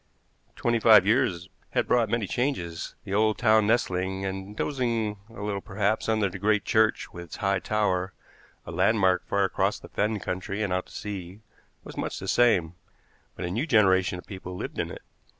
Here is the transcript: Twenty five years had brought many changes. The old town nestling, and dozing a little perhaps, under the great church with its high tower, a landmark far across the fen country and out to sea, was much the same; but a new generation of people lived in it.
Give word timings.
Twenty 0.55 0.79
five 0.79 1.05
years 1.05 1.47
had 1.73 1.85
brought 1.87 2.09
many 2.09 2.25
changes. 2.25 2.95
The 3.03 3.13
old 3.13 3.37
town 3.37 3.67
nestling, 3.67 4.25
and 4.25 4.57
dozing 4.57 5.19
a 5.29 5.43
little 5.43 5.61
perhaps, 5.61 6.09
under 6.09 6.27
the 6.27 6.39
great 6.39 6.65
church 6.65 7.13
with 7.13 7.25
its 7.25 7.35
high 7.35 7.59
tower, 7.59 8.11
a 8.65 8.71
landmark 8.71 9.27
far 9.27 9.43
across 9.43 9.77
the 9.77 9.89
fen 9.89 10.19
country 10.19 10.63
and 10.63 10.73
out 10.73 10.87
to 10.87 10.91
sea, 10.91 11.41
was 11.83 11.97
much 11.97 12.17
the 12.17 12.27
same; 12.27 12.73
but 13.35 13.45
a 13.45 13.51
new 13.51 13.67
generation 13.67 14.17
of 14.17 14.25
people 14.25 14.55
lived 14.57 14.79
in 14.79 14.89
it. 14.89 15.03